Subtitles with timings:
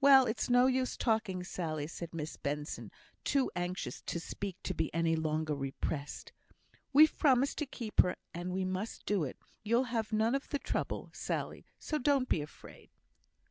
[0.00, 2.90] "Well, it's no use talking, Sally," said Miss Benson,
[3.24, 6.32] too anxious to speak to be any longer repressed.
[6.94, 10.58] "We've promised to keep her, and we must do it; you'll have none of the
[10.58, 12.88] trouble, Sally, so don't be afraid."